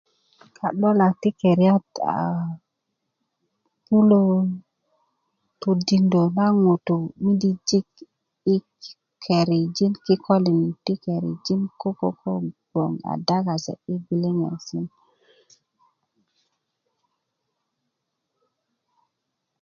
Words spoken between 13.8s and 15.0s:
yi kule' ŋo'